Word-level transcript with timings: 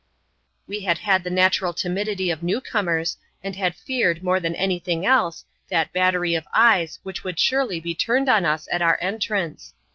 We 0.65 0.79
had 0.79 0.97
had 0.97 1.23
the 1.23 1.29
natural 1.29 1.73
timidity 1.75 2.31
of 2.31 2.41
new 2.41 2.59
comers, 2.59 3.17
and 3.43 3.55
had 3.55 3.75
feared 3.75 4.23
more 4.23 4.39
than 4.39 4.55
anything 4.55 5.05
else 5.05 5.45
that 5.69 5.93
battery 5.93 6.33
of 6.33 6.47
eyes 6.55 6.97
which 7.03 7.23
would 7.23 7.37
surely 7.39 7.79
be 7.79 7.93
turned 7.93 8.27
on 8.27 8.43
us 8.43 8.67
at 8.71 8.81
our 8.81 8.97
entrance. 8.99 9.75